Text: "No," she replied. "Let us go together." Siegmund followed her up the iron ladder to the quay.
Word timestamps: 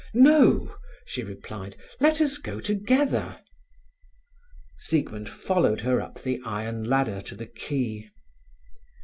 "No," 0.15 0.73
she 1.05 1.21
replied. 1.21 1.75
"Let 1.99 2.19
us 2.21 2.39
go 2.39 2.59
together." 2.59 3.39
Siegmund 4.79 5.29
followed 5.29 5.81
her 5.81 6.01
up 6.01 6.23
the 6.23 6.41
iron 6.43 6.85
ladder 6.85 7.21
to 7.21 7.35
the 7.35 7.45
quay. 7.45 8.09